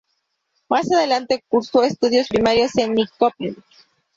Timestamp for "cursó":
1.47-1.83